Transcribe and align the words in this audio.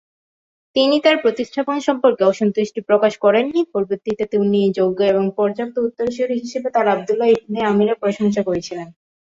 তিনি 0.75 0.95
তার 1.05 1.17
প্রতিস্থাপন 1.23 1.77
সম্পর্কে 1.87 2.23
অসন্তুষ্টি 2.23 2.79
প্রকাশ 2.89 3.13
করেননি, 3.17 3.61
পরিবর্তে 3.73 4.09
তিনি 4.33 4.59
যোগ্য 4.79 4.99
ও 5.11 5.39
পর্যাপ্ত 5.39 5.75
উত্তরসূরি 5.87 6.35
হিসাবে 6.43 6.69
তার 6.75 6.85
আবদুল্লাহ 6.87 7.29
ইবনে 7.35 7.59
আমিরের 7.71 8.01
প্রশংসা 8.03 8.41
করেছিলেন। 8.47 8.87